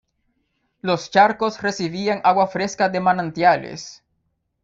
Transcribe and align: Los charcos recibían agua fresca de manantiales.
Los 0.81 1.11
charcos 1.11 1.61
recibían 1.61 2.21
agua 2.23 2.47
fresca 2.47 2.89
de 2.89 2.99
manantiales. 2.99 4.03